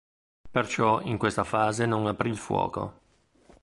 [0.49, 2.99] Perciò, in questa fase, non aprì il fuoco.